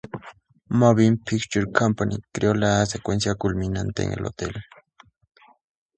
Moving 0.79 1.19
Picture 1.23 1.67
Company 1.71 2.17
creó 2.31 2.55
la 2.55 2.83
secuencia 2.87 3.35
culminante 3.35 4.01
en 4.01 4.13
el 4.13 4.25
hotel. 4.25 4.51